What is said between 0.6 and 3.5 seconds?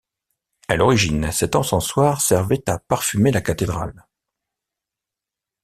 À l'origine, cet encensoir servait à parfumer la